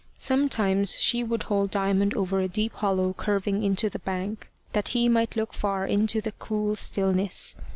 Sometimes 0.17 0.99
she 0.99 1.23
would 1.23 1.43
hold 1.43 1.69
Diamond 1.69 2.15
over 2.15 2.39
a 2.39 2.47
deep 2.47 2.73
hollow 2.73 3.13
curving 3.13 3.61
into 3.61 3.87
the 3.87 3.99
bank, 3.99 4.49
that 4.73 4.87
he 4.97 5.07
might 5.07 5.35
look 5.35 5.53
far 5.53 5.85
into 5.85 6.19
the 6.19 6.31
cool 6.31 6.75
stillness. 6.75 7.55